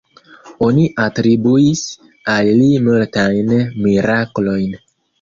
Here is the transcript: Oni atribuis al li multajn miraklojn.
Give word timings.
Oni 0.67 0.85
atribuis 1.03 1.85
al 2.39 2.51
li 2.63 2.73
multajn 2.89 3.57
miraklojn. 3.87 4.79